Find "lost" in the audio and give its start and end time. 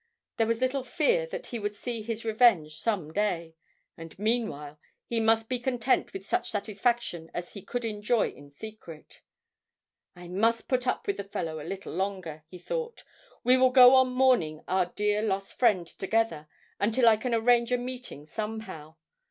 15.21-15.53